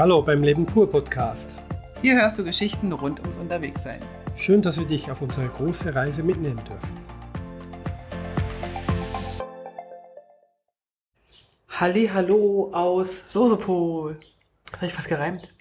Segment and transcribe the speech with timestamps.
[0.00, 1.50] Hallo beim Leben pur Podcast.
[2.00, 4.00] Hier hörst du Geschichten rund ums Unterwegssein.
[4.34, 6.96] Schön, dass wir dich auf unsere große Reise mitnehmen dürfen.
[11.68, 14.18] Halli, hallo aus Sosepol.
[14.70, 15.52] Das habe ich fast gereimt.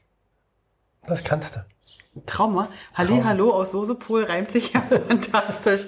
[1.06, 2.22] Das kannst du.
[2.26, 2.70] Trauma.
[2.94, 3.26] Halli, Traum.
[3.26, 5.86] hallo aus Sosepol reimt sich ja fantastisch.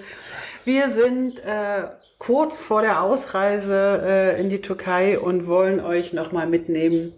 [0.65, 1.87] Wir sind äh,
[2.17, 7.13] kurz vor der Ausreise äh, in die Türkei und wollen euch nochmal mitnehmen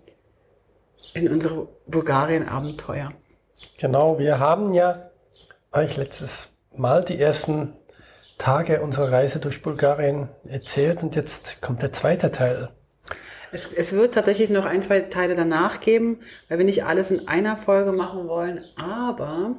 [1.13, 3.13] in unsere Bulgarien-Abenteuer.
[3.77, 5.09] Genau, wir haben ja
[5.71, 7.73] euch letztes Mal die ersten
[8.37, 12.69] Tage unserer Reise durch Bulgarien erzählt und jetzt kommt der zweite Teil.
[13.51, 17.27] Es, es wird tatsächlich noch ein, zwei Teile danach geben, weil wir nicht alles in
[17.27, 18.63] einer Folge machen wollen.
[18.75, 19.55] Aber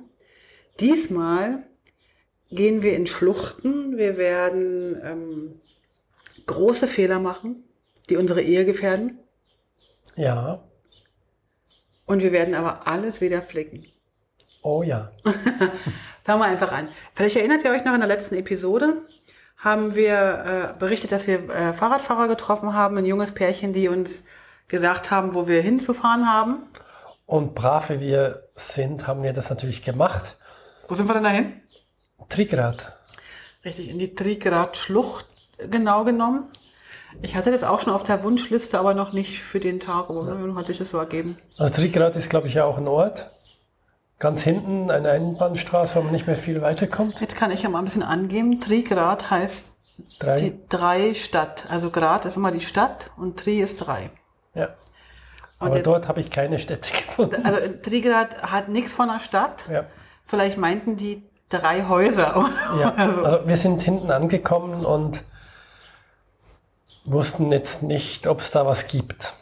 [0.81, 1.63] diesmal
[2.51, 3.97] gehen wir in Schluchten.
[3.97, 5.61] Wir werden ähm,
[6.47, 7.65] große Fehler machen,
[8.11, 9.19] die unsere Ehe gefährden.
[10.17, 10.63] Ja,
[12.07, 13.87] Und wir werden aber alles wieder flicken.
[14.63, 15.11] oh ja.
[16.25, 16.89] Fangen wir einfach an.
[17.15, 19.03] Vielleicht erinnert ihr euch noch in der letzten Episode,
[19.59, 24.23] haben wir äh, berichtet, dass wir äh, Fahrradfahrer getroffen haben, ein junges Pärchen, die uns
[24.69, 26.63] gesagt haben, wo wir hinzufahren haben.
[27.27, 30.37] Und brav wie wir sind, haben wir das natürlich gemacht.
[30.89, 31.61] Wo sind wir denn dahin?
[32.29, 32.93] Trigrad.
[33.65, 35.27] Richtig, in die Trigrad-Schlucht
[35.71, 36.51] genau genommen.
[37.23, 40.11] Ich hatte das auch schon auf der Wunschliste, aber noch nicht für den Tag.
[40.11, 41.39] Aber nun hat sich das so ergeben.
[41.59, 43.31] Also Trigrad ist, glaube ich, ja auch ein Ort.
[44.19, 47.21] Ganz hinten eine Einbahnstraße, wo man nicht mehr viel weiterkommt.
[47.21, 48.61] Jetzt kann ich ja mal ein bisschen angeben.
[48.61, 49.73] Trigrad heißt
[50.19, 50.37] Drei.
[50.37, 51.67] die drei Stadt.
[51.69, 54.11] Also Grad ist immer die Stadt und Tri ist drei.
[54.55, 54.67] Ja.
[55.59, 57.45] Und Aber jetzt- dort habe ich keine Städte gefunden.
[57.45, 59.69] Also Trigrad hat nichts von einer Stadt.
[59.73, 59.85] Ja.
[60.25, 62.49] Vielleicht meinten die drei Häuser.
[62.81, 65.23] Ja, Also, also wir sind hinten angekommen und
[67.05, 69.35] wussten jetzt nicht, ob es da was gibt.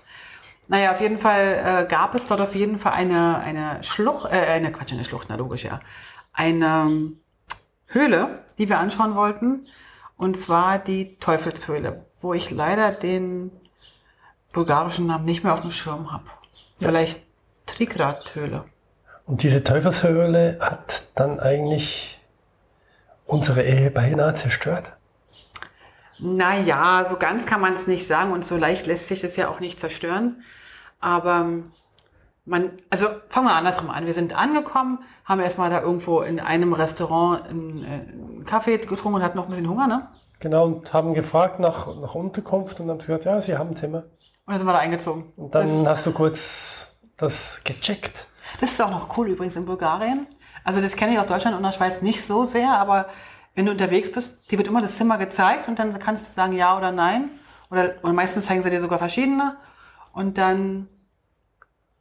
[0.69, 4.37] Naja, auf jeden Fall äh, gab es dort auf jeden Fall eine, eine Schlucht, äh,
[4.37, 5.81] eine Quatsch, eine Schlucht, na logisch, ja.
[6.33, 7.21] Eine ähm,
[7.87, 9.67] Höhle, die wir anschauen wollten.
[10.17, 13.51] Und zwar die Teufelshöhle, wo ich leider den
[14.53, 16.25] bulgarischen Namen nicht mehr auf dem Schirm habe.
[16.79, 17.23] Vielleicht
[17.67, 18.65] Trigrat-Höhle.
[19.27, 22.21] Und diese Teufelshöhle hat dann eigentlich
[23.27, 24.93] unsere Ehe beinahe zerstört.
[26.23, 29.49] Naja, so ganz kann man es nicht sagen und so leicht lässt sich das ja
[29.49, 30.43] auch nicht zerstören.
[31.01, 31.65] Aber ähm,
[32.45, 34.07] man, also fangen wir andersrum an.
[34.07, 39.15] Wir sind angekommen, haben erstmal da irgendwo in einem Restaurant einen, äh, einen Kaffee getrunken
[39.15, 40.09] und hatten noch ein bisschen Hunger, ne?
[40.39, 43.99] Genau, und haben gefragt nach, nach Unterkunft und haben gesagt, ja, sie haben ein Zimmer.
[43.99, 44.09] Und
[44.47, 45.33] dann sind wir da eingezogen.
[45.37, 48.27] Und dann das, hast du kurz das gecheckt.
[48.61, 50.27] das ist auch noch cool übrigens in Bulgarien.
[50.65, 53.07] Also das kenne ich aus Deutschland und der Schweiz nicht so sehr, aber
[53.55, 56.53] wenn du unterwegs bist, dir wird immer das Zimmer gezeigt und dann kannst du sagen
[56.55, 57.31] ja oder nein.
[57.71, 59.57] Oder, oder meistens zeigen sie dir sogar verschiedene.
[60.13, 60.89] Und dann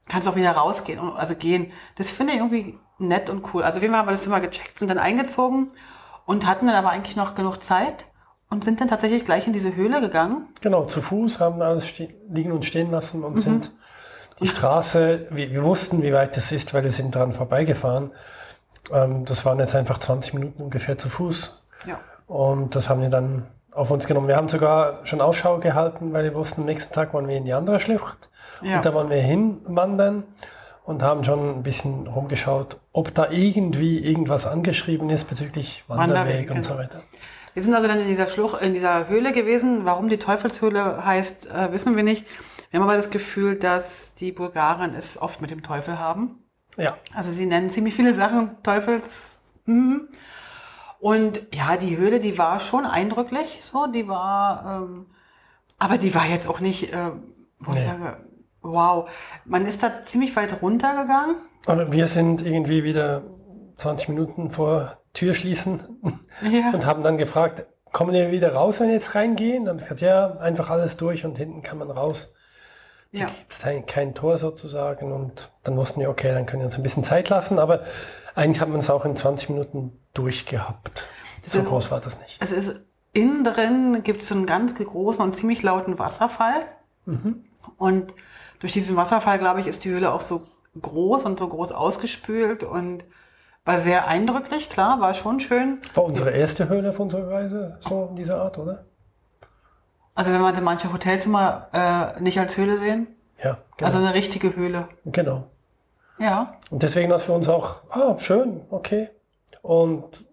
[0.07, 1.71] kannst du auch wieder rausgehen, und- also gehen.
[1.95, 3.63] Das finde ich irgendwie nett und cool.
[3.63, 5.69] Also auf jeden Fall haben wir das Zimmer gecheckt, sind dann eingezogen
[6.25, 8.05] und hatten dann aber eigentlich noch genug Zeit
[8.49, 10.47] und sind dann tatsächlich gleich in diese Höhle gegangen.
[10.61, 13.25] Genau, zu Fuß haben alles ste liegen und stehen lassen Mhm.
[13.25, 13.71] und sind
[14.41, 18.11] die Straße, wir, wir wussten, wie weit es ist, weil wir sind dran vorbeigefahren.
[18.91, 21.63] Ähm, das waren jetzt einfach 20 Minuten ungefähr zu Fuß.
[21.85, 21.99] Ja.
[22.27, 24.27] Und das haben wir dann auf uns genommen.
[24.27, 27.45] Wir haben sogar schon Ausschau gehalten, weil wir wussten, am nächsten Tag wollen wir in
[27.45, 28.29] die andere Schlucht.
[28.61, 28.77] Ja.
[28.77, 30.23] Und da wollen wir hinwandern
[30.83, 36.51] und haben schon ein bisschen rumgeschaut, ob da irgendwie irgendwas angeschrieben ist bezüglich Wanderweg, Wanderweg,
[36.51, 36.83] und so genau.
[36.83, 37.01] weiter.
[37.53, 39.81] Wir sind also dann in dieser Schlucht, in dieser Höhle gewesen.
[39.83, 42.25] Warum die Teufelshöhle heißt, äh, wissen wir nicht.
[42.69, 46.41] Wir haben aber das Gefühl, dass die Bulgaren es oft mit dem Teufel haben.
[46.77, 49.39] Ja, Also sie nennen ziemlich viele Sachen Teufels.
[49.65, 50.07] Mhm.
[50.99, 53.61] Und ja, die Höhle, die war schon eindrücklich.
[53.63, 55.07] So, die war, ähm,
[55.79, 57.11] aber die war jetzt auch nicht, äh,
[57.59, 57.85] wo ich Nee.
[57.85, 58.17] sage,
[58.61, 59.09] wow.
[59.45, 61.35] Man ist da ziemlich weit runtergegangen.
[61.65, 63.23] aber wir sind irgendwie wieder
[63.77, 65.81] 20 Minuten vor Tür schließen
[66.41, 66.69] Ja.
[66.73, 69.65] und haben dann gefragt, kommen wir wieder raus, wenn wir jetzt reingehen?
[69.65, 72.33] Dann haben sie gesagt, ja, einfach alles durch und hinten kann man raus.
[73.11, 73.25] Ja.
[73.27, 76.75] Gibt es kein, kein Tor sozusagen und dann wussten wir, okay, dann können wir uns
[76.77, 77.83] ein bisschen Zeit lassen, aber
[78.35, 81.07] eigentlich hat man es auch in 20 Minuten durchgehabt.
[81.43, 82.37] Das So ist- groß war das nicht.
[82.41, 82.79] Es ist
[83.13, 86.61] innen drin gibt es so einen ganz großen und ziemlich lauten Wasserfall.
[87.77, 88.13] Und
[88.59, 90.43] durch diesen Wasserfall, glaube ich, ist die Höhle auch so
[90.81, 93.03] groß und so groß ausgespült und
[93.65, 95.79] war sehr eindrücklich, klar, war schon schön.
[95.93, 98.85] War unsere erste Höhle auf unserer Reise so in dieser Art, oder?
[100.21, 103.07] Also wenn man manche Hotelzimmer äh, nicht als Höhle sehen,
[103.43, 103.87] Ja, genau.
[103.87, 104.87] also eine richtige Höhle.
[105.03, 105.47] genau.
[106.19, 109.09] Ja, Und deswegen war es für uns auch, ah, schön, okay.
[109.63, 110.23] Und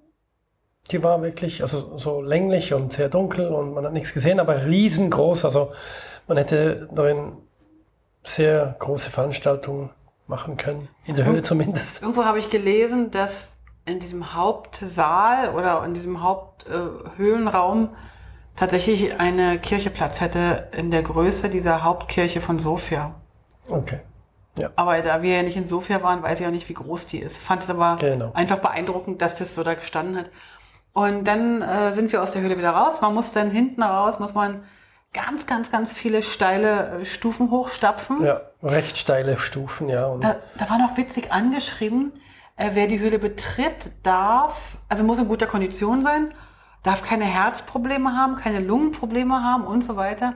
[0.91, 4.67] die war wirklich, also so länglich und sehr dunkel und man hat nichts gesehen, aber
[4.67, 5.47] riesengroß.
[5.47, 5.73] Also
[6.27, 7.33] man hätte darin
[8.25, 9.89] sehr große Veranstaltungen
[10.27, 12.03] machen können, in der Höhle zumindest.
[12.03, 13.57] Irgendwo habe ich gelesen, dass
[13.87, 17.97] in diesem Hauptsaal oder in diesem Haupthöhlenraum
[18.59, 23.15] tatsächlich eine Kirche Platz hätte in der Größe dieser Hauptkirche von Sofia.
[23.69, 24.01] Okay.
[24.59, 24.71] Ja.
[24.75, 27.19] Aber da wir ja nicht in Sofia waren, weiß ich auch nicht, wie groß die
[27.21, 27.39] ist.
[27.39, 28.33] Fand es aber Genau.
[28.35, 30.27] einfach beeindruckend, dass das so da gestanden hat.
[30.93, 33.01] Und dann äh, sind wir aus der Höhle wieder raus.
[33.01, 34.65] Man muss dann hinten raus, muss man
[35.13, 38.25] ganz, ganz, ganz viele steile äh, Stufen hochstapfen.
[38.25, 40.07] Ja, recht steile Stufen, ja.
[40.07, 42.13] Und Da, da war noch witzig angeschrieben,
[42.57, 46.35] äh, wer die Höhle betritt, darf, also muss in guter Kondition sein,
[46.83, 50.35] darf keine Herzprobleme haben, keine Lungenprobleme haben und so weiter.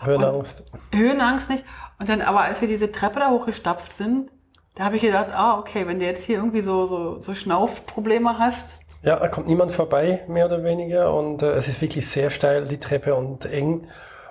[0.00, 0.64] Höhenangst.
[0.94, 1.64] Höhenangst nicht.
[1.98, 4.30] Und dann aber, als wir diese Treppe da hochgestapft sind,
[4.74, 8.38] da habe ich gedacht, ah, okay, wenn du jetzt hier irgendwie so, so, so Schnaufprobleme
[8.38, 11.12] hast, Ja, da kommt niemand vorbei, mehr oder weniger.
[11.14, 13.88] Und äh, es ist wirklich sehr steil, die Treppe, und eng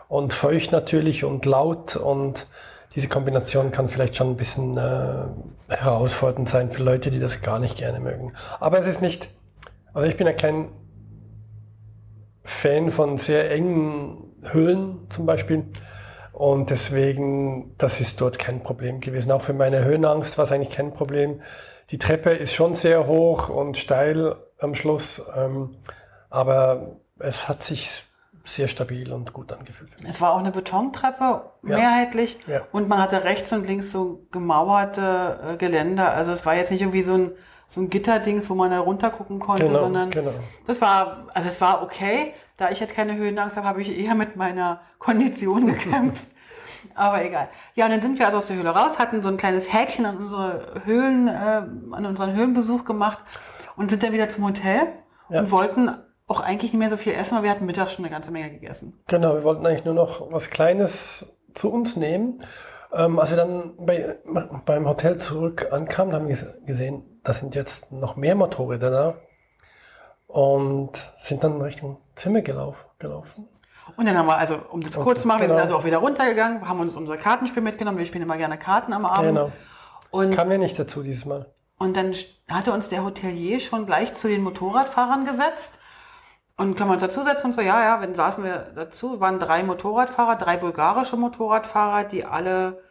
[0.08, 1.96] und feucht natürlich und laut.
[1.96, 2.48] Und
[2.96, 5.26] diese Kombination kann vielleicht schon ein bisschen äh,
[5.68, 8.34] herausfordernd sein für Leute, die das gar nicht gerne mögen.
[8.60, 9.30] Aber es ist nicht,
[9.94, 10.70] also ich bin ja kein
[12.50, 15.66] Fan von sehr engen Höhlen zum Beispiel.
[16.34, 19.32] Und deswegen, das ist dort kein Problem gewesen.
[19.32, 21.42] Auch für meine Höhenangst war es eigentlich kein Problem.
[21.92, 25.78] Die Treppe ist schon sehr hoch und steil am Schluss, ähm,
[26.30, 28.04] aber es hat sich
[28.56, 29.92] sehr stabil und gut angefühlt.
[30.08, 32.40] es war auch eine Betontreppe, mehrheitlich.
[32.48, 32.62] Ja.
[32.72, 36.12] Und man hatte rechts und links so gemauerte äh, Geländer.
[36.14, 37.32] Also es war jetzt nicht irgendwie so ein,
[37.68, 40.32] so ein Gitterdings, wo man da runter gucken konnte, Genau, sondern genau.
[40.66, 42.34] das war, also es war okay.
[42.58, 46.28] Da ich jetzt keine Höhenangst habe, habe ich eher mit meiner Kondition gekämpft.
[46.96, 47.50] Aber egal.
[47.76, 50.06] Ja, und dann sind wir also aus der Höhle raus, hatten so ein kleines Häkchen
[50.06, 51.32] an unsere Höhlen, äh,
[51.92, 53.20] an unseren Höhlenbesuch gemacht
[53.76, 54.88] und sind dann wieder zum Hotel
[55.30, 55.40] Ja.
[55.42, 55.92] und wollten
[56.30, 58.50] auch eigentlich nicht mehr so viel essen, weil wir hatten mittags schon eine ganze Menge
[58.52, 58.98] gegessen.
[59.08, 62.44] Genau, wir wollten eigentlich nur noch was Kleines zu uns nehmen.
[62.94, 64.18] Ähm, als wir dann bei,
[64.66, 69.16] beim Hotel zurück ankamen, haben wir ges- gesehen, da sind jetzt noch mehr Motorräder da
[70.28, 73.48] und sind dann Richtung Zimmer gelauf, gelaufen.
[73.98, 75.58] Und dann haben wir, also um das kurz zu machen, wir genau.
[75.58, 77.98] sind also auch wieder runtergegangen, haben uns unser Kartenspiel mitgenommen.
[77.98, 79.36] Wir spielen immer gerne Karten am Abend.
[79.36, 79.52] Genau.
[80.12, 81.48] Und, Kamen wir nicht dazu dieses Mal.
[81.80, 82.14] und dann
[82.48, 85.80] hatte uns der Hotelier schon gleich zu den Motorradfahrern gesetzt.
[86.60, 89.64] Und können wir uns dazusetzen und so, ja, ja, dann saßen wir dazu, waren drei
[89.64, 92.84] Motorradfahrer, drei bulgarische Motorradfahrer, die alle,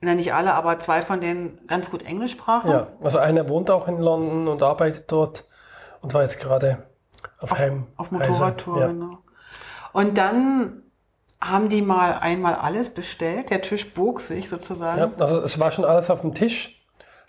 [0.00, 2.68] na nicht alle, aber zwei von denen ganz gut Englisch sprachen.
[2.72, 5.44] Ja, also einer wohnt auch in London und arbeitet dort
[6.02, 6.82] und war jetzt gerade
[7.38, 8.86] auf, Heim Auf Motorradtour, Ja.
[8.88, 9.18] genau.
[9.92, 10.82] Und dann
[11.40, 13.50] haben die mal einmal alles bestellt.
[13.50, 14.98] Der Tisch bog sich sozusagen.
[14.98, 16.84] Ja, also es war schon alles auf dem Tisch.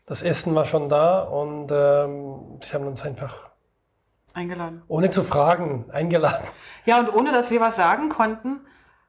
[0.07, 3.46] Das Essen war schon da und ähm, sie haben uns einfach
[4.33, 4.83] Eingeladen.
[4.88, 6.45] ohne zu fragen eingeladen.
[6.85, 8.59] Ja, und ohne dass wir was sagen konnten,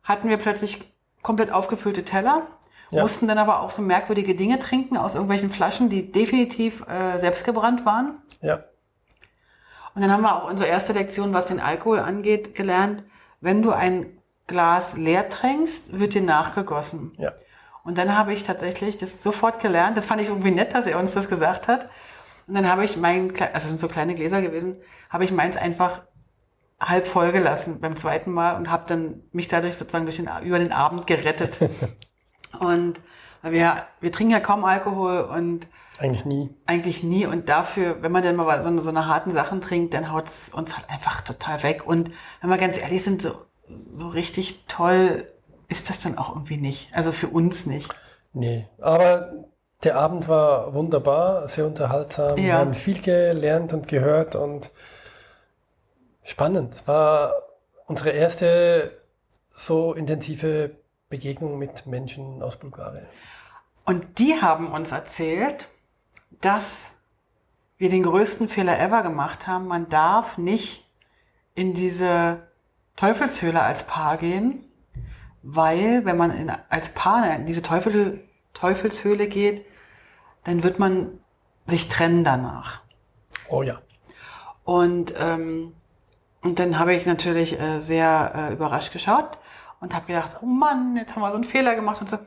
[0.02, 0.92] hatten wir plötzlich
[1.22, 2.46] komplett aufgefüllte Teller.
[2.90, 3.02] Ja.
[3.02, 7.44] Mussten dann aber auch so merkwürdige Dinge trinken aus irgendwelchen Flaschen, die definitiv äh, selbst
[7.44, 8.22] gebrannt waren.
[8.40, 8.64] Ja,
[9.94, 13.04] Und dann haben wir auch unsere erste Lektion, was den Alkohol angeht, gelernt.
[13.42, 14.16] Wenn du ein
[14.46, 17.12] Glas leer trinkst, wird dir nachgegossen.
[17.18, 17.32] ja.
[17.84, 19.96] Und dann habe ich tatsächlich das sofort gelernt.
[19.96, 21.88] Das fand ich irgendwie nett, dass er uns das gesagt hat.
[22.48, 24.76] Und dann habe ich mein, also es sind so kleine Gläser gewesen,
[25.10, 26.02] habe ich meins einfach
[26.80, 30.58] halb voll gelassen beim zweiten Mal und habe dann mich dadurch sozusagen durch den, über
[30.58, 31.60] den Abend gerettet.
[32.60, 32.94] und
[33.42, 36.50] wir, wir trinken ja kaum Alkohol und Eigentlich nie.
[36.66, 37.26] eigentlich nie.
[37.26, 40.28] Und dafür, wenn man dann mal so eine, so eine harten Sachen trinkt, dann haut
[40.28, 41.86] es uns halt einfach total weg.
[41.86, 43.34] Und wenn wir ganz ehrlich sind, so,
[43.68, 45.26] so richtig toll
[45.68, 46.90] ist das dann auch irgendwie nicht.
[46.94, 47.94] Also für uns nicht.
[48.32, 48.66] Nee.
[48.80, 49.47] Aber
[49.84, 52.36] der Abend war wunderbar, sehr unterhaltsam.
[52.36, 52.58] Wir Ja.
[52.58, 54.70] haben viel gelernt und gehört und
[56.24, 56.86] spannend.
[56.86, 57.34] War
[57.86, 58.98] unsere erste
[59.52, 60.76] so intensive
[61.08, 63.06] Begegnung mit Menschen aus Bulgarien.
[63.84, 65.68] Und die haben uns erzählt,
[66.42, 66.90] dass
[67.78, 69.66] wir den größten Fehler ever gemacht haben.
[69.68, 70.84] Man darf nicht
[71.54, 72.40] in diese
[72.96, 74.64] Teufelshöhle als Paar gehen,
[75.42, 79.64] weil wenn man in, als Paar in diese Teufel, Teufelshöhle geht,
[80.44, 81.20] dann wird man
[81.66, 82.80] sich trennen danach.
[83.48, 83.80] Oh ja.
[84.64, 85.74] Und, ähm,
[86.42, 89.38] und dann habe ich natürlich äh, sehr äh, überrascht geschaut
[89.80, 92.18] und habe gedacht, oh Mann, jetzt haben wir so einen Fehler gemacht und so.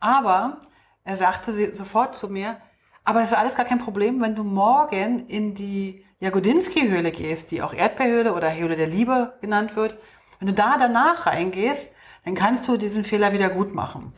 [0.00, 0.58] Aber
[1.04, 2.56] er sagte sie sofort zu mir,
[3.04, 7.62] aber das ist alles gar kein Problem, wenn du morgen in die Jagodinski-Höhle gehst, die
[7.62, 9.96] auch Erdbeerhöhle oder Höhle der Liebe genannt wird.
[10.38, 11.90] Wenn du da danach reingehst,
[12.24, 14.12] dann kannst du diesen Fehler wieder gut machen.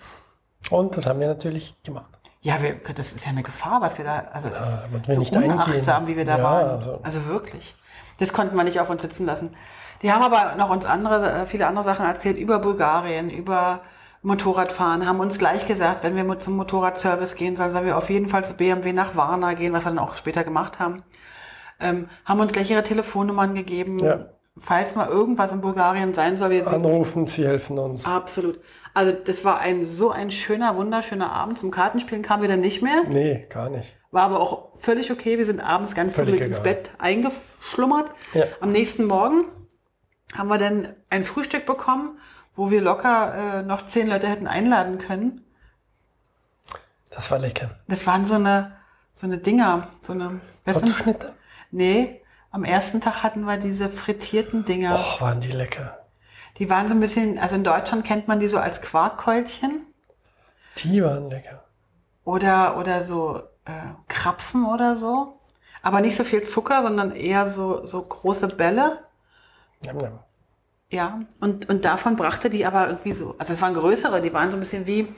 [0.69, 2.07] Und das haben wir natürlich gemacht.
[2.43, 6.07] Ja, wir, das ist ja eine Gefahr, was wir da, also das Ja, so unachtsam,
[6.07, 6.71] wie wir da Ja, waren.
[6.71, 7.27] also- Also.
[7.27, 7.75] wirklich.
[8.19, 9.55] Das konnten wir nicht auf uns sitzen lassen.
[10.03, 13.81] Die haben aber noch uns andere, äh, viele andere Sachen erzählt über Bulgarien, über
[14.23, 18.11] Motorrad fahren, haben uns gleich gesagt, wenn wir zum Motorradservice gehen sollen, sollen wir auf
[18.11, 21.03] jeden Fall zu BMW nach Warna gehen, was wir dann auch später gemacht haben.
[21.79, 24.19] Ähm, haben uns gleich ihre Telefonnummern gegeben, Ja.
[24.59, 26.51] Falls mal irgendwas in Bulgarien sein soll.
[26.51, 28.05] Wir sind Anrufen, sie helfen uns.
[28.05, 28.61] absolut.
[28.93, 31.59] Also das war ein so ein schöner, wunderschöner Abend.
[31.59, 33.03] Zum Kartenspielen kamen wir dann nicht mehr.
[33.09, 33.97] Nee, gar nicht.
[34.11, 35.39] War aber auch völlig okay.
[35.39, 36.63] Wir sind abends ganz Völlig beruhigt ins.
[36.63, 38.11] Bett eingeschlummert.
[38.35, 38.45] Ja.
[38.61, 39.45] Am nächsten Morgen
[40.37, 42.19] haben wir dann ein Frühstück bekommen,
[42.55, 45.43] wo wir locker äh, noch zehn Leute hätten einladen können.
[47.11, 47.79] Das war lecker.
[47.87, 48.77] Das waren so eine,
[49.15, 51.35] so eine Dinger, so eine, weißt du, Zuschnitte?
[51.71, 52.20] nee,
[52.51, 54.95] am ersten Tag hatten wir diese frittierten Dinger.
[54.95, 55.99] Och, waren die lecker.
[56.59, 59.87] Die waren so ein bisschen, also in Deutschland kennt man die so als Quarkkeulchen
[60.77, 61.65] Die waren lecker.
[62.25, 63.71] oder, oder so äh,
[64.09, 65.39] Krapfen oder so.
[65.83, 68.99] Aber nicht so viel Zucker, sondern eher so, so große Bälle.
[69.83, 70.19] Njam, njam.
[70.93, 74.51] Ja, und, und davon brachte die aber irgendwie so, also es waren größere, die waren
[74.51, 75.15] so ein bisschen wie,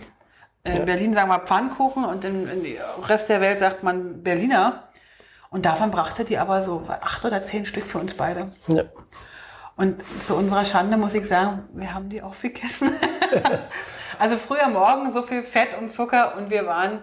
[0.65, 2.65] äh, in Berlin sagen wir Pfannkuchen und im, im
[3.03, 4.85] Rest der Welt sagt man Berliner.
[5.53, 8.53] Und davon brachte die aber so acht oder zehn Stück für uns beide.
[8.69, 8.85] Ja.
[9.77, 12.91] Und zu unserer Schande muss ich sagen, wir haben die auch gegessen.
[14.19, 17.01] also früher Morgen so viel Fett und Zucker und wir waren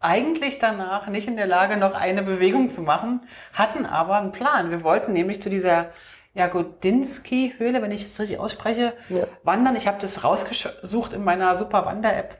[0.00, 3.20] eigentlich danach nicht in der Lage, noch eine Bewegung zu machen,
[3.52, 4.70] hatten aber einen Plan.
[4.70, 5.86] Wir wollten nämlich zu dieser
[6.34, 9.24] Jagodinski-Höhle, wenn ich es richtig ausspreche, Ja.
[9.42, 9.74] wandern.
[9.74, 12.38] Ich habe das rausgesucht in meiner Super Wander-App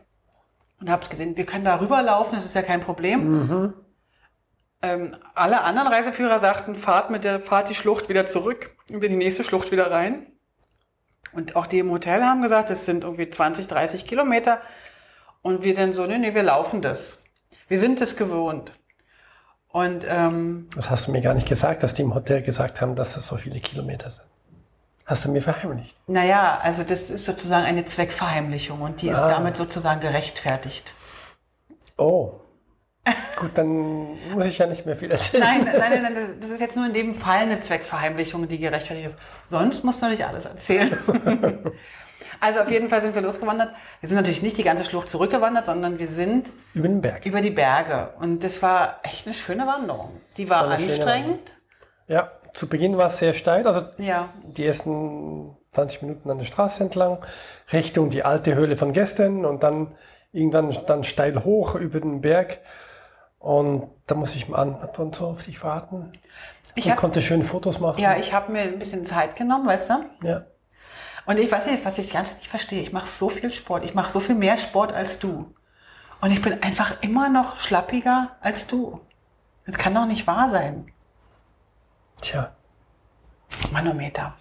[0.80, 3.74] und habe gesehen, wir können da rüberlaufen, das ist ja kein Problem.
[4.80, 9.10] Ähm, alle anderen Reiseführer sagten, fahrt mit der, fahrt die Schlucht wieder zurück und in
[9.12, 10.26] die nächste Schlucht wieder rein.
[11.32, 14.60] Und auch die im Hotel haben gesagt, es sind irgendwie 20, 30 Kilometer.
[15.42, 17.18] Und wir dann so, nee, nee, wir laufen das.
[17.68, 18.72] Wir sind es gewohnt.
[19.68, 22.96] Und ähm, Das hast du mir gar nicht gesagt, dass die im Hotel gesagt haben,
[22.96, 24.24] dass das so viele Kilometer sind.
[25.04, 25.96] Hast du mir verheimlicht.
[26.06, 29.28] naja, also das ist sozusagen eine Zweckverheimlichung und die ist Ah.
[29.28, 30.92] damit sozusagen gerechtfertigt.
[31.96, 32.32] Oh.
[33.36, 35.42] Gut, dann muss ich ja nicht mehr viel erzählen.
[35.42, 39.06] Nein, nein, nein, nein, das- ist jetzt nur in dem Fall eine Zweckverheimlichung, die gerechtfertigt
[39.08, 39.16] ist.
[39.44, 40.96] Sonst musst du nicht alles erzählen.
[42.40, 43.70] also auf jeden Fall sind wir losgewandert.
[44.00, 47.24] Wir sind natürlich nicht die ganze Schlucht zurückgewandert, sondern wir sind Über den Berg.
[47.26, 48.10] über die Berge.
[48.20, 50.20] Und das war echt eine schöne Wanderung.
[50.36, 51.52] Die war war anstrengend.
[52.06, 53.66] Ja, zu Beginn war es sehr steil.
[53.66, 57.18] Also Ja, die ersten 20 Minuten an der Straße entlang,
[57.72, 59.94] Richtung die alte Höhle von gestern und dann
[60.32, 62.58] irgendwann dann steil hoch über den Berg.
[63.38, 66.12] Und da muss ich mal an und so auf dich warten.
[66.74, 68.00] ich habe konnte schöne Fotos machen.
[68.00, 69.94] ja, ich hab mir ein bisschen Zeit genommen, weißt du?
[70.22, 70.46] ja.
[71.26, 72.80] Und ich weiß nicht, was ich ganz nicht verstehe.
[72.80, 73.84] Ich mache so viel Sport.
[73.84, 75.54] Ich mache so viel mehr Sport als du.
[76.22, 79.00] Und ich bin einfach immer noch schlappiger als du.
[79.66, 80.90] Das kann doch nicht wahr sein.
[82.22, 82.56] Tja.
[83.70, 84.36] Manometer.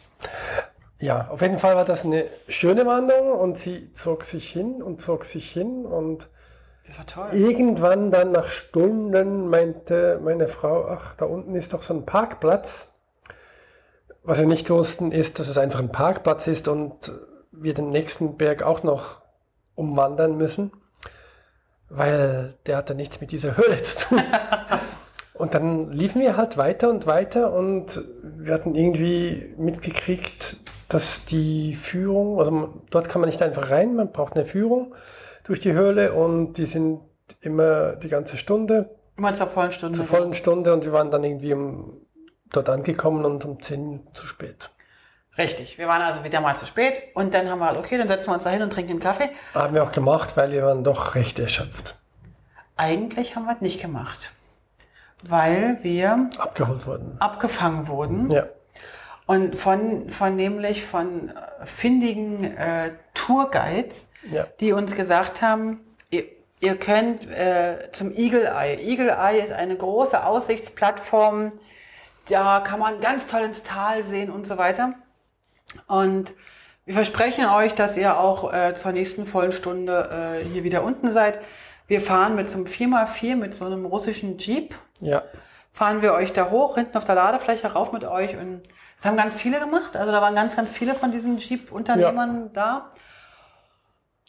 [0.99, 5.01] Ja, auf jeden Fall war das eine schöne Wanderung und sie zog sich hin und
[5.01, 6.29] zog sich hin und
[6.87, 7.29] Das war toll.
[7.33, 12.93] irgendwann dann nach Stunden meinte meine Frau, ach, da unten ist doch so ein Parkplatz.
[14.23, 17.13] Was wir nicht wussten, ist, dass es einfach ein Parkplatz ist und
[17.51, 19.21] wir den nächsten Berg auch noch
[19.75, 20.71] umwandern müssen,
[21.89, 24.21] weil der hatte nichts mit dieser Höhle zu tun.
[25.33, 30.57] Und dann liefen wir halt weiter und weiter und wir hatten irgendwie mitgekriegt,
[30.89, 34.95] dass die Führung, also dort kann man nicht einfach rein, man braucht eine Führung
[35.47, 37.01] durch die Höhle und die sind
[37.41, 39.97] immer die ganze Stunde, Immer zur vollen Stunde.
[39.97, 42.01] zur vollen Stunde und wir waren dann irgendwie um,
[42.51, 44.69] dort angekommen und um 10 Minuten zu spät.
[45.37, 45.77] Richtig.
[45.77, 46.93] Wir waren also wieder mal zu spät.
[47.13, 48.99] Und dann haben wir, halt, okay, dann setzen wir uns da hin und trinken einen
[48.99, 49.29] Kaffee.
[49.53, 51.95] Haben wir auch gemacht, weil wir waren doch recht erschöpft.
[52.75, 54.31] Eigentlich haben wir es nicht gemacht.
[55.27, 57.17] Weil wir Abgeholt wurden.
[57.19, 58.29] abgefangen wurden.
[58.31, 58.45] Ja.
[59.25, 61.31] Und von, von nämlich von
[61.65, 64.47] findigen äh, Tourguides, Ja.
[64.59, 66.25] die uns gesagt haben, ihr,
[66.59, 68.75] ihr könnt äh, zum Eagle Eye.
[68.81, 71.51] Eagle Eye ist eine große Aussichtsplattform,
[72.29, 74.93] da kann man ganz toll ins Tal sehen und so weiter.
[75.87, 76.33] Und
[76.85, 81.11] wir versprechen euch, dass ihr auch äh, zur nächsten vollen Stunde äh, hier wieder unten
[81.11, 81.39] seid.
[81.87, 85.23] Wir fahren mit so einem 4x4 mit so einem russischen Jeep Ja.
[85.71, 88.35] fahren wir euch da hoch, hinten auf der Ladefläche rauf mit euch.
[88.35, 88.61] Und
[88.97, 89.95] das haben ganz viele gemacht.
[89.95, 92.91] Also da waren ganz, ganz viele von diesen Jeep-Unternehmern da.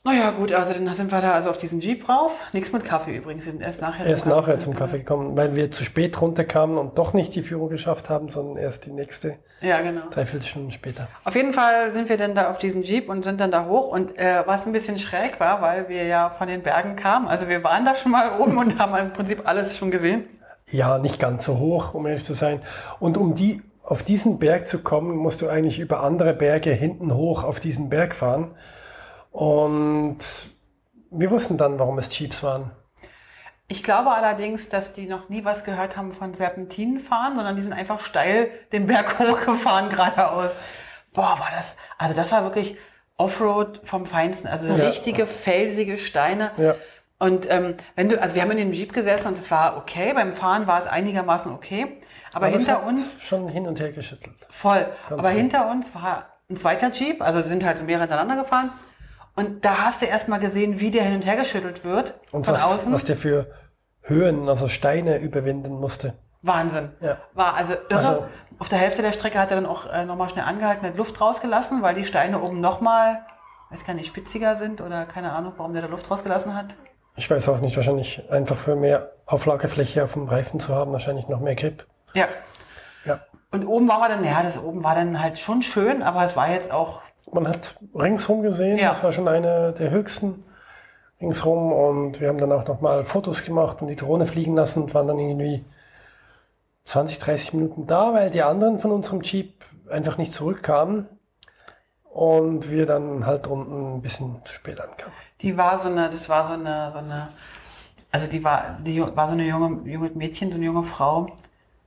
[0.04, 2.46] Naja, gut, also dann sind wir da also auf diesen Jeep rauf.
[2.52, 3.44] Nichts mit Kaffee übrigens.
[3.46, 6.96] Wir sind erst nachher Erst nachher zum Kaffee gekommen, weil wir zu spät runterkamen und
[6.98, 10.02] doch nicht die Führung geschafft haben, sondern erst die nächste Ja, genau.
[10.10, 11.08] dreiviertel Stunden später.
[11.24, 13.88] Auf jeden Fall sind wir dann da auf diesen Jeep und sind dann da hoch.
[13.88, 17.26] Und äh, was ein bisschen schräg war, weil wir ja von den Bergen kamen.
[17.26, 20.24] Also wir waren da schon mal oben und haben im Prinzip alles schon gesehen.
[20.70, 22.62] Ja, nicht ganz so hoch, um ehrlich zu sein.
[23.00, 27.14] Und um die, auf diesen Berg zu kommen, musst du eigentlich über andere Berge hinten
[27.14, 28.52] hoch auf diesen Berg fahren.
[29.30, 30.18] Und
[31.10, 32.70] wir wussten dann, warum es Jeeps waren.
[33.70, 37.74] Ich glaube allerdings, dass die noch nie was gehört haben von Serpentinenfahren, sondern die sind
[37.74, 40.52] einfach steil den Berg hochgefahren geradeaus.
[41.12, 42.76] Boah, war das, also das war wirklich
[43.18, 44.86] Offroad vom Feinsten, also Ja.
[44.86, 46.52] richtige felsige Steine.
[46.56, 46.76] Ja.
[47.18, 50.12] Und ähm, wenn du, also wir haben in dem Jeep gesessen und es war okay,
[50.14, 51.98] beim Fahren war es einigermaßen okay,
[52.32, 54.36] aber, Aber hinter uns Schon hin und her geschüttelt.
[54.48, 54.86] voll.
[55.08, 55.38] Ganz aber gut.
[55.38, 58.70] hinter uns war ein zweiter Jeep, also sind halt so mehrere hintereinander gefahren.
[59.38, 62.44] Und da hast du erst mal gesehen, wie der hin und her geschüttelt wird Und
[62.44, 62.92] von was, außen.
[62.92, 63.46] was der für
[64.02, 66.14] Höhen, also Steine überwinden musste.
[66.42, 66.90] Wahnsinn.
[67.00, 67.18] Ja.
[67.34, 67.96] War also irre.
[67.98, 68.24] Also-
[68.58, 71.20] Auf der Hälfte der Strecke hat er dann auch äh, nochmal schnell angehalten, hat Luft
[71.20, 73.24] rausgelassen, weil die Steine oben nochmal,
[73.70, 76.74] weiß gar nicht, spitziger sind oder keine Ahnung, warum der da Luft rausgelassen hat.
[77.14, 81.28] Ich weiß auch nicht, wahrscheinlich einfach für mehr Auflagefläche auf dem Reifen zu haben, wahrscheinlich
[81.28, 81.86] noch mehr Grip.
[82.14, 82.26] Ja.
[83.04, 83.20] Ja.
[83.52, 86.34] Und oben war man dann, ja, das oben war dann halt schon schön, aber es
[86.36, 88.90] war jetzt auch, Man hat ringsrum gesehen, Ja.
[88.90, 90.44] das war schon eine der höchsten
[91.20, 94.94] ringsrum und wir haben dann auch nochmal Fotos gemacht und die Drohne fliegen lassen und
[94.94, 95.64] waren dann irgendwie
[96.84, 101.06] 20, 30 Minuten da, weil die anderen von unserem Jeep einfach nicht zurückkamen
[102.04, 105.12] und wir dann halt unten ein bisschen zu spät ankamen.
[105.42, 107.28] die war so eine, das war so eine, so eine,
[108.10, 111.28] also die war, die war so eine junge, junge Mädchen, so eine junge Frau,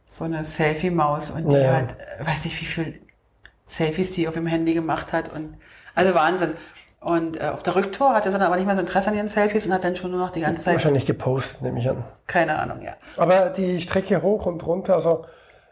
[0.06, 1.74] so eine Selfie-Maus und die Ja.
[1.78, 3.02] hat, weiß nicht wie viel
[3.72, 5.58] Selfies die auf ihrem Handy gemacht hat und,
[5.96, 6.54] also Wahnsinn.
[7.00, 9.28] Und äh, auf der Rücktour hatte sie dann aber nicht mehr so Interesse an ihren
[9.28, 12.04] Selfies und hat dann schon nur noch die ganze Zeit, Wahrscheinlich gepostet, nehme ich an.
[12.28, 12.94] keine Ahnung, ja.
[13.18, 15.26] Aber die Strecke hoch und runter, also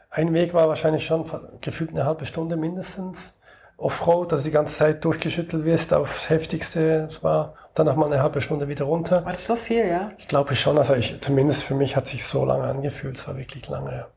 [0.09, 1.29] ein Weg war wahrscheinlich schon
[1.61, 3.33] gefühlt eine halbe Stunde mindestens.
[3.77, 7.05] Offroad, also die ganze Zeit durchgeschüttelt wirst aufs Heftigste.
[7.07, 9.23] Es war dann nochmal eine halbe Stunde wieder runter.
[9.23, 10.11] War das so viel, ja?
[10.17, 13.17] Ich glaube schon, also ich, zumindest für mich hat sich so lange angefühlt.
[13.17, 13.91] Es war wirklich lange.
[13.91, 14.07] Ja.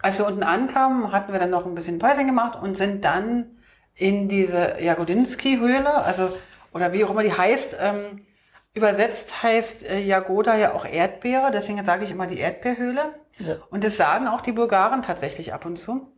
[0.00, 3.56] Als wir unten ankamen, hatten wir dann noch ein bisschen Päuschen gemacht und sind dann
[3.94, 6.36] in diese Jagodinski-Höhle, also,
[6.72, 8.26] oder wie auch immer die heißt, ähm,
[8.74, 13.14] übersetzt heißt äh, Jagoda ja auch Erdbeere, deswegen sage ich immer die Erdbeerhöhle.
[13.38, 13.56] Ja.
[13.70, 16.12] Und das sagen auch die Bulgaren tatsächlich ab und zu.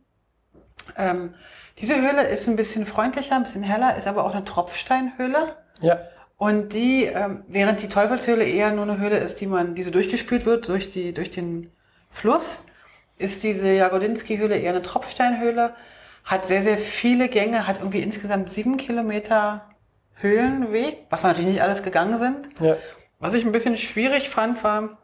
[0.97, 1.33] Ähm,
[1.77, 5.55] diese Höhle ist ein bisschen freundlicher, ein bisschen heller, ist aber auch eine Tropfsteinhöhle.
[5.79, 5.99] ja,
[6.37, 9.91] Und die, ähm, während die Teufelshöhle eher nur eine Höhle ist, die man, die so
[9.91, 11.71] durchgespült wird durch die, durch den
[12.09, 12.65] Fluss,
[13.19, 15.75] ist diese Jagodinski-Höhle eher eine Tropfsteinhöhle,
[16.25, 19.65] hat sehr, sehr viele Gänge, hat irgendwie insgesamt sieben Kilometer
[20.15, 22.49] Höhlenweg, was wir natürlich nicht alles gegangen sind.
[22.59, 22.75] ja,
[23.19, 24.97] Was ich ein bisschen schwierig fand, war,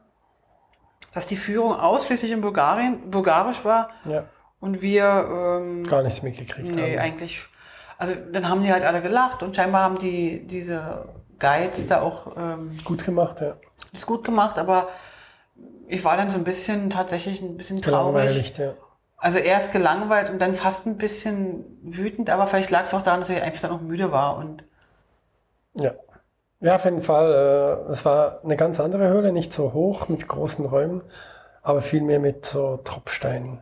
[1.14, 4.26] dass die Führung ausschließlich in Bulgarien, bulgarisch war ja.
[4.60, 6.76] und wir, ähm, Gar nichts mitgekriegt.
[6.76, 7.06] Nee, haben.
[7.06, 7.40] eigentlich.
[7.98, 11.08] Also dann haben die halt alle gelacht und scheinbar haben die diese
[11.40, 13.56] Guides da auch ähm, Gut gemacht, ja.
[13.94, 14.90] das gut gemacht, aber
[15.88, 18.58] ich war dann so ein bisschen tatsächlich ein bisschen traurig.
[18.58, 18.74] Ja.
[19.18, 23.22] Also erst gelangweilt und dann fast ein bisschen wütend, aber vielleicht lag es auch daran,
[23.22, 24.64] dass ich einfach dann auch müde war und
[25.74, 25.92] Ja.
[26.62, 27.86] Ja, auf jeden Fall.
[27.90, 31.02] Äh, es war eine ganz andere Höhle, nicht so hoch mit großen Räumen,
[31.62, 33.60] aber viel mehr mit so Tropfsteinen.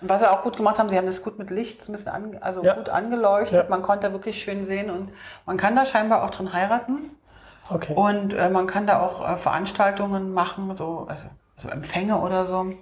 [0.00, 1.96] Und was sie auch gut gemacht haben, sie haben das gut mit Licht so ein
[1.96, 2.74] bisschen an, also Ja.
[2.74, 3.64] gut angeleuchtet.
[3.64, 3.68] Ja.
[3.68, 5.10] Man konnte da wirklich schön sehen und
[5.44, 7.10] man kann da scheinbar auch drin heiraten.
[7.68, 7.94] Okay.
[7.94, 11.28] Und äh, man kann da auch äh, Veranstaltungen machen, so, also,
[11.60, 12.72] so Empfänge oder so.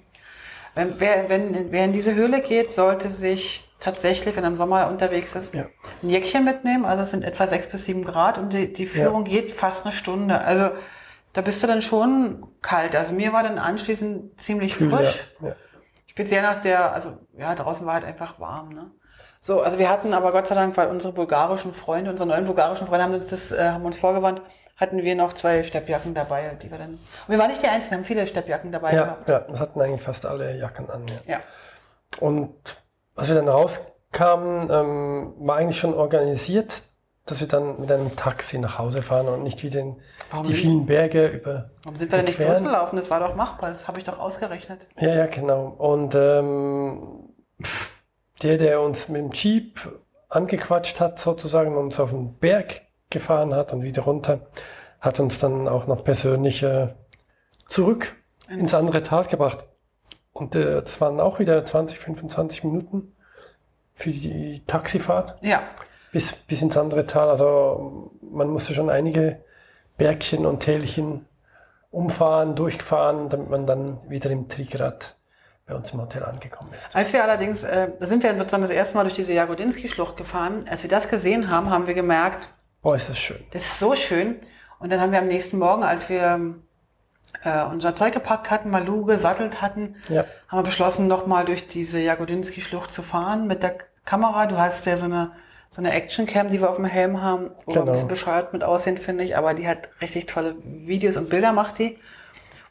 [0.74, 4.88] Wenn, wer, wenn, wer in diese Höhle geht, sollte sich tatsächlich, wenn er im Sommer
[4.88, 5.66] unterwegs ist, Ja.
[6.02, 6.84] ein Jäckchen mitnehmen.
[6.84, 9.92] Also es sind etwa sechs bis sieben Grad und die, die Führung geht fast eine
[9.92, 10.40] Stunde.
[10.40, 10.70] Also
[11.32, 12.96] da bist du dann schon kalt.
[12.96, 15.26] Also mir war dann anschließend ziemlich frisch.
[15.40, 15.48] Ja.
[15.48, 15.56] Ja.
[16.06, 18.90] Speziell nach der, also ja, draußen war halt einfach warm, ne?
[19.40, 22.88] So, also wir hatten aber Gott sei Dank, weil unsere bulgarischen Freunde, unsere neuen bulgarischen
[22.88, 24.42] Freunde haben uns das, äh, haben uns vorgewandt,
[24.78, 26.92] hatten wir noch zwei Steppjacken dabei, die wir dann.
[26.94, 29.28] Und wir waren nicht die Einzigen, wir haben viele Steppjacken dabei Ja, gehabt.
[29.28, 31.02] ja, das hatten eigentlich fast alle Jacken an.
[31.26, 31.34] Ja.
[31.36, 31.40] Ja.
[32.20, 32.54] Und
[33.16, 36.82] als wir dann rauskamen, ähm, war eigentlich schon organisiert,
[37.26, 40.54] dass wir dann mit einem Taxi nach Hause fahren und nicht wie den, Warum die
[40.54, 41.70] vielen Berge über.
[41.82, 42.96] Warum sind wir denn nicht zurückgelaufen?
[42.96, 44.86] Das war doch machbar, das habe ich doch ausgerechnet.
[44.98, 45.66] Ja, ja, genau.
[45.76, 47.34] Und ähm,
[48.42, 49.78] der, der uns mit dem Jeep
[50.28, 54.40] angequatscht hat, sozusagen, und uns auf den Berg gefahren hat und wieder runter,
[55.00, 56.88] hat uns dann auch noch persönlich äh,
[57.66, 58.14] zurück
[58.48, 59.64] ins Ins- andere Tal gebracht.
[60.32, 63.14] Und äh, das waren auch wieder 20, 25 Minuten
[63.94, 65.62] für die Taxifahrt Ja,
[66.12, 67.28] bis, bis ins andere Tal.
[67.28, 69.42] Also man musste schon einige
[69.96, 71.26] Bergchen und Tälchen
[71.90, 75.16] umfahren, durchfahren, damit man dann wieder im Trigrad
[75.66, 76.94] bei uns im Hotel angekommen ist.
[76.94, 80.64] Als wir allerdings, äh, da sind wir sozusagen das erste Mal durch diese Jagodinski-Schlucht gefahren.
[80.70, 82.48] Als wir das gesehen haben, haben wir gemerkt,
[82.82, 83.44] Boah, ist das schön.
[83.52, 84.36] Das ist so schön.
[84.78, 86.54] Und dann haben wir am nächsten Morgen, als wir
[87.44, 90.24] äh, unser Zeug gepackt hatten, Malu gesattelt hatten, Ja.
[90.48, 94.46] haben wir beschlossen, nochmal durch diese Jagodinski-Schlucht zu fahren mit der Kamera.
[94.46, 95.32] Du hast ja so eine,
[95.70, 97.86] so eine Actioncam, die wir auf dem Helm haben, wo Genau.
[97.86, 101.52] ein bisschen bescheuert mit aussehen, finde ich, aber die hat richtig tolle Videos und Bilder
[101.52, 101.98] macht die.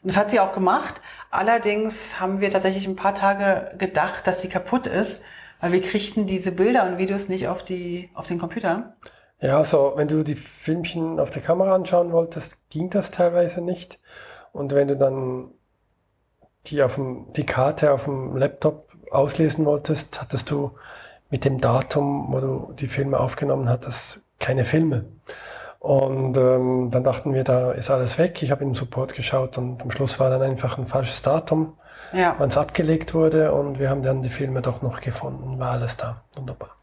[0.02, 1.00] Und das hat sie auch gemacht.
[1.30, 5.22] Allerdings haben wir tatsächlich ein paar Tage gedacht, dass sie kaputt ist,
[5.60, 8.94] weil wir kriegten diese Bilder und Videos nicht auf die, auf den Computer.
[9.40, 13.98] Ja, also wenn du die Filmchen auf der Kamera anschauen wolltest, ging das teilweise nicht.
[14.52, 15.50] Und wenn du dann
[16.66, 20.72] die, auf dem, die Karte auf dem Laptop auslesen wolltest, hattest du
[21.30, 25.04] mit dem Datum, wo du die Filme aufgenommen hattest, keine Filme.
[25.78, 28.42] Und ähm, dann dachten wir, da ist alles weg.
[28.42, 31.74] Ich habe im Support geschaut und am Schluss war dann einfach ein falsches Datum,
[32.12, 32.34] Ja.
[32.38, 35.58] wann es abgelegt wurde und wir haben dann die Filme doch noch gefunden.
[35.60, 36.22] War alles da.
[36.36, 36.77] Wunderbar.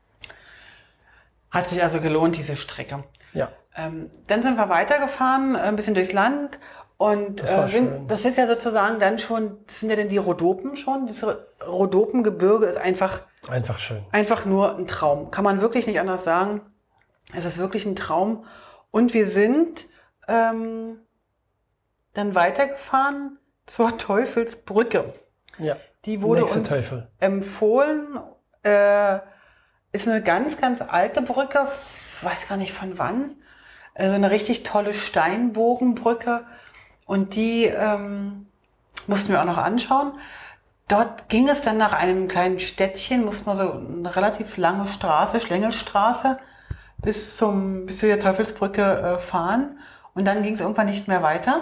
[1.55, 3.03] Hat sich also gelohnt, diese Strecke.
[3.33, 3.49] Ja.
[3.75, 6.59] Ähm, dann sind wir weitergefahren, äh, ein bisschen durchs Land.
[6.97, 10.17] Und Das äh, sind, das ist ja sozusagen dann schon, das sind ja denn die
[10.17, 11.07] Rhodopen schon.
[11.07, 11.25] Das
[11.67, 14.05] Rhodopengebirge ist einfach, Einfach schön.
[14.11, 15.29] einfach nur ein Traum.
[15.31, 16.61] Kann man wirklich nicht anders sagen.
[17.33, 18.45] Es ist wirklich ein Traum.
[18.91, 19.87] Und wir sind
[20.29, 20.99] ähm,
[22.13, 25.13] dann weitergefahren zur Teufelsbrücke.
[25.59, 25.75] Ja.
[26.05, 27.09] Die wurde uns Teufel.
[27.19, 28.19] empfohlen.
[28.63, 29.19] Äh,
[29.95, 31.67] ist eine ganz, ganz alte Brücke.
[32.21, 33.31] Weiß gar nicht von wann.
[33.93, 36.45] Also eine richtig tolle Steinbogenbrücke.
[37.05, 38.47] Und die ähm,
[39.07, 40.13] mussten wir auch noch anschauen.
[40.87, 45.39] Dort ging es dann nach einem kleinen Städtchen, muss man so eine relativ lange Straße,
[45.39, 46.37] Schlängelstraße,
[46.97, 48.81] bis zum bis zu der Teufelsbrücke
[49.15, 49.79] äh, fahren.
[50.13, 51.61] Und dann ging es irgendwann nicht mehr weiter.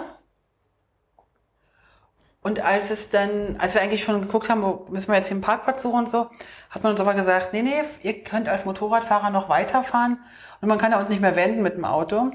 [2.44, 5.34] Und als es dann, als wir eigentlich schon geguckt haben, wo müssen wir jetzt hier
[5.34, 6.28] einen Parkplatz suchen und so,
[6.70, 10.18] hat man uns aber gesagt, nee, nee, ihr könnt als Motorradfahrer noch weiterfahren
[10.60, 12.30] und man kann da unten nicht mehr wenden mit dem Auto.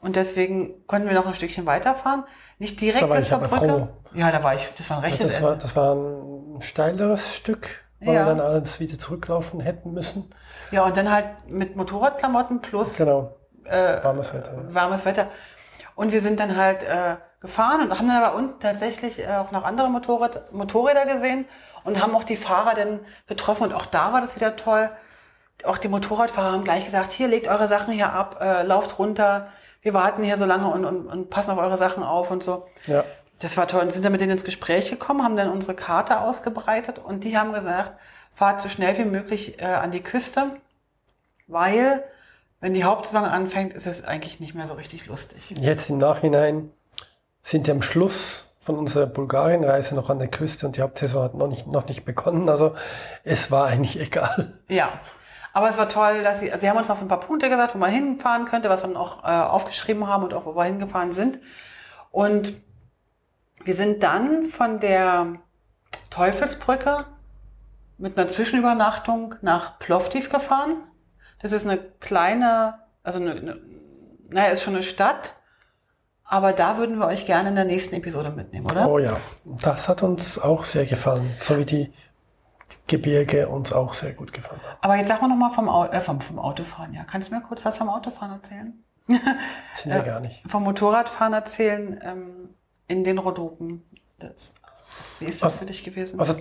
[0.00, 2.24] Und deswegen konnten wir noch ein Stückchen weiterfahren.
[2.58, 3.68] Nicht direkt bis zur Brücke.
[3.68, 3.88] froh.
[4.12, 5.62] Ja, da war ich, das war ein rechtes das, war, Ende.
[5.62, 7.68] das war ein steileres Stück,
[8.00, 8.26] weil Ja.
[8.26, 10.30] wir dann alles wieder zurücklaufen hätten müssen.
[10.72, 13.36] Ja, und dann halt mit Motorradklamotten plus Genau.
[13.64, 14.52] äh, Warmes Wetter.
[14.74, 15.28] warmes Wetter.
[15.94, 19.52] Und wir sind dann halt äh, gefahren und haben dann aber unten tatsächlich äh, auch
[19.52, 21.44] noch andere Motorrad, Motorräder gesehen
[21.84, 24.90] und haben auch die Fahrer dann getroffen und auch da war das wieder toll.
[25.64, 29.48] Auch die Motorradfahrer haben gleich gesagt, hier legt eure Sachen hier ab, äh, lauft runter,
[29.82, 32.66] wir warten hier so lange und, und, und passen auf eure Sachen auf und so.
[32.86, 33.04] Ja.
[33.38, 33.82] Das war toll.
[33.82, 37.38] Und sind dann mit denen ins Gespräch gekommen, haben dann unsere Karte ausgebreitet und die
[37.38, 37.96] haben gesagt,
[38.32, 40.50] fahrt so schnell wie möglich äh, an die Küste,
[41.46, 42.02] weil
[42.60, 45.54] wenn die Hauptsaison anfängt, ist es eigentlich nicht mehr so richtig lustig.
[45.60, 46.72] Jetzt im Nachhinein
[47.48, 51.34] sind wir am Schluss von unserer Bulgarien-Reise noch an der Küste und die Hauptsaison hat
[51.34, 52.50] noch nicht, noch nicht begonnen.
[52.50, 52.74] Also
[53.24, 54.58] es war eigentlich egal.
[54.68, 55.00] Ja.
[55.54, 57.48] Aber es war toll, dass sie, also sie haben uns noch so ein paar Punkte
[57.48, 60.54] gesagt, wo man hinfahren könnte, was wir dann auch äh, aufgeschrieben haben und auch wo
[60.54, 61.38] wir hingefahren sind.
[62.10, 62.52] Und
[63.64, 65.36] wir sind dann von der
[66.10, 67.06] Teufelsbrücke
[67.96, 70.84] mit einer Zwischenübernachtung nach Plovdiv gefahren.
[71.40, 73.60] Das ist eine kleine, also eine, eine
[74.28, 75.37] naja, ist schon eine Stadt,
[76.28, 78.88] aber da würden wir euch gerne in der nächsten Episode mitnehmen, oder?
[78.88, 81.34] Oh ja, das hat uns auch sehr gefallen.
[81.40, 81.92] So wie die
[82.86, 84.76] Gebirge uns auch sehr gut gefallen haben.
[84.82, 87.04] Aber jetzt sag mal nochmal vom, Au- äh, vom, vom Autofahren, ja.
[87.04, 88.84] Kannst du mir kurz was vom Autofahren erzählen?
[89.72, 90.42] Sind wir gar nicht.
[90.46, 92.50] vom Motorradfahren erzählen ähm,
[92.88, 93.82] in den Rhodopen.
[94.18, 94.52] Das,
[95.18, 96.20] wie ist das Also- für dich gewesen?
[96.20, 96.34] Also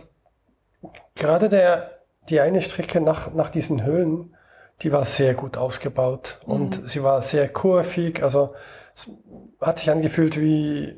[1.16, 1.92] gerade der,
[2.30, 4.36] die eine Strecke nach, nach diesen Höhlen,
[4.82, 8.22] die war sehr gut ausgebaut und sie war sehr kurvig.
[8.22, 8.54] Also
[9.62, 10.98] hat sich angefühlt wie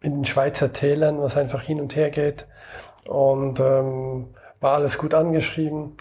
[0.00, 2.46] in den Schweizer Tälern, was einfach hin und her geht.
[3.06, 4.28] Und ähm,
[4.60, 5.96] war alles gut angeschrieben.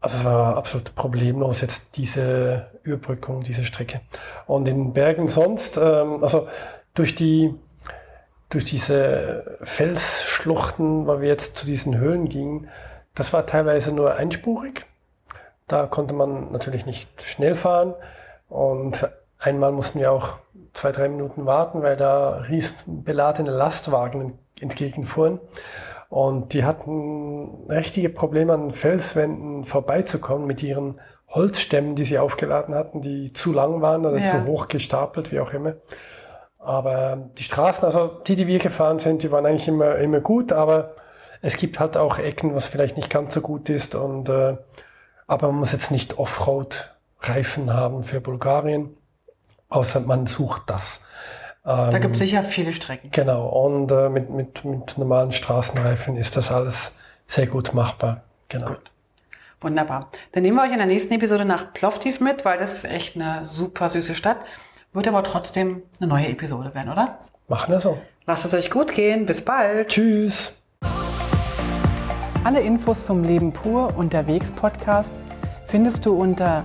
[0.00, 4.00] Also es war absolut problemlos jetzt diese Überbrückung, diese Strecke.
[4.46, 6.48] Und in Bergen sonst, ähm, also
[6.94, 7.54] durch die
[8.48, 12.68] durch diese Felsschluchten, weil wir jetzt zu diesen Höhlen gingen,
[13.14, 14.86] das war teilweise nur einspurig.
[15.66, 17.94] Da konnte man natürlich nicht schnell fahren.
[18.48, 19.06] Und
[19.38, 20.38] einmal mussten wir auch
[20.72, 25.40] zwei, drei Minuten warten, weil da riesen beladene Lastwagen entgegenfuhren.
[26.08, 33.02] Und die hatten richtige Probleme an Felswänden vorbeizukommen mit ihren Holzstämmen, die sie aufgeladen hatten,
[33.02, 34.30] die zu lang waren oder Ja.
[34.30, 35.74] zu hoch gestapelt, wie auch immer.
[36.58, 40.52] Aber die Straßen, also die, die wir gefahren sind, die waren eigentlich immer, immer gut,
[40.52, 40.94] aber
[41.42, 43.94] es gibt halt auch Ecken, was vielleicht nicht ganz so gut ist.
[43.94, 44.56] Und, äh,
[45.26, 48.96] aber man muss jetzt nicht Offroad-Reifen haben für Bulgarien,
[49.68, 51.04] außer man sucht das.
[51.64, 53.10] da Ähm, gibt es sicher viele Strecken.
[53.10, 58.22] Genau, und äh, mit, mit, mit normalen Straßenreifen ist das alles sehr gut machbar.
[58.48, 58.66] Genau.
[58.66, 58.90] Gut.
[59.60, 60.10] Wunderbar.
[60.32, 63.16] Dann nehmen wir euch in der nächsten Episode nach Plovdiv mit, weil das ist echt
[63.16, 64.38] eine super süße Stadt.
[64.92, 67.18] Wird aber trotzdem eine neue Episode werden, oder?
[67.48, 67.98] Machen wir so.
[68.26, 69.26] Lasst es euch gut gehen.
[69.26, 69.88] Bis bald.
[69.88, 70.54] Tschüss.
[72.44, 75.14] Alle Infos zum Leben pur unterwegs Podcast
[75.66, 76.64] findest du unter